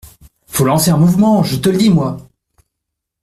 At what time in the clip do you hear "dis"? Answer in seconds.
1.77-1.91